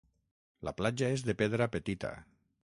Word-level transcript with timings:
La 0.69 0.73
platja 0.79 1.11
és 1.17 1.27
de 1.29 1.37
pedra 1.45 1.71
petita. 1.77 2.13